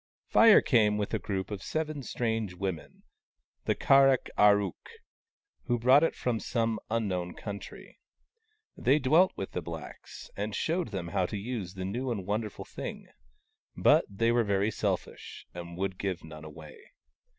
[0.25, 3.03] Fire came with a group of seven strange women,
[3.65, 4.89] the Kar ak ar ook,
[5.65, 7.99] who brought it from some un known country.
[8.75, 12.65] They dwelt with the blacks, and showed them how to use the new and wonderful
[12.65, 13.09] thing:
[13.77, 16.79] but they were very selfish, and would give none away.